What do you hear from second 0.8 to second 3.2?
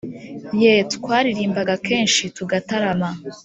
twaririmbaga kenshi tugatarama